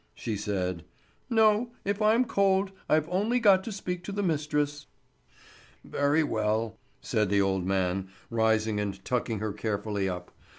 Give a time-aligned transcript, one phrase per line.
[0.15, 0.83] she said.
[1.29, 4.87] "No; if I'm cold, I've only got to speak to the mistress."
[5.83, 10.31] "Very well," said the old man, rising and tucking her carefully up.